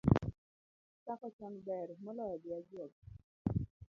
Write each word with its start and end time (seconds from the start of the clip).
Chako 1.05 1.27
Chon 1.37 1.53
ber, 1.65 1.87
noloyo 2.03 2.35
dhi 2.41 2.49
ajuoga 2.57 2.99